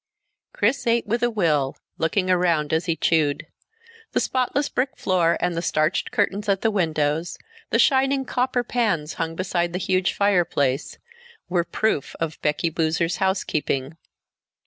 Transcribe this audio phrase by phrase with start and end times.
[0.51, 3.45] Chris ate with a will, looking around as he chewed.
[4.13, 7.37] The spotless brick floor and the starched curtains at the windows,
[7.69, 10.97] the shining copper pans hung beside the huge fireplace,
[11.49, 13.95] were proof of Becky Boozer's housekeeping.